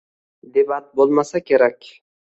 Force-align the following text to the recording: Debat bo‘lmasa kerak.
Debat 0.55 0.89
bo‘lmasa 1.01 1.43
kerak. 1.51 1.91